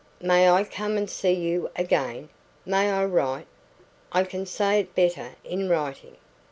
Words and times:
"May 0.19 0.49
I 0.49 0.63
come 0.63 0.97
and 0.97 1.07
see 1.07 1.31
you 1.33 1.69
again? 1.75 2.29
May 2.65 2.89
I 2.89 3.05
write? 3.05 3.45
I 4.11 4.23
can 4.23 4.47
say 4.47 4.79
it 4.79 4.95
better 4.95 5.35
in 5.43 5.69
writing." 5.69 6.17